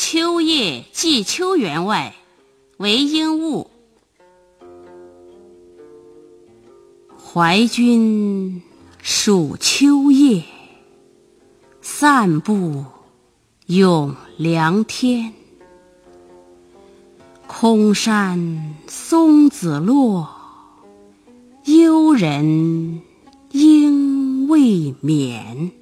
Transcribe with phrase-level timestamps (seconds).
[0.00, 2.14] 秋夜寄秋员外，
[2.76, 3.68] 韦应物。
[7.16, 8.62] 怀君
[9.02, 10.44] 属秋夜，
[11.82, 12.84] 散步
[13.66, 15.34] 咏凉天。
[17.48, 20.28] 空山松子落，
[21.64, 23.02] 幽人
[23.50, 25.72] 应未眠。